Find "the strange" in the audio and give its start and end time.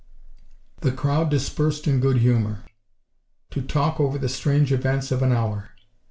4.17-4.73